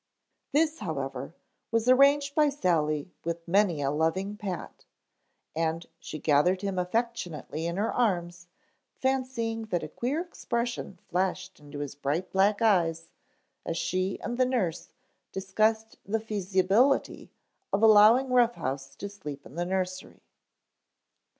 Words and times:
This, 0.51 0.79
however, 0.79 1.35
was 1.69 1.87
arranged 1.87 2.33
by 2.33 2.49
Sally 2.49 3.11
with 3.23 3.47
many 3.47 3.83
a 3.83 3.91
loving 3.91 4.35
pat, 4.35 4.85
and 5.55 5.85
she 5.99 6.17
gathered 6.17 6.63
him 6.63 6.79
affectionately 6.79 7.67
in 7.67 7.77
her 7.77 7.93
arms, 7.93 8.47
fancying 8.95 9.65
that 9.67 9.83
a 9.83 9.87
queer 9.87 10.19
expression 10.19 10.97
flashed 11.07 11.59
into 11.59 11.77
his 11.77 11.93
bright 11.93 12.31
black 12.31 12.63
eyes 12.63 13.11
as 13.63 13.77
she 13.77 14.19
and 14.21 14.39
the 14.39 14.45
nurse 14.47 14.91
discussed 15.31 15.97
the 16.03 16.19
feasibility 16.19 17.29
of 17.71 17.83
allowing 17.83 18.29
Rough 18.31 18.55
House 18.55 18.95
to 18.95 19.07
sleep 19.07 19.45
in 19.45 19.53
the 19.53 19.65
nursery. 19.65 20.23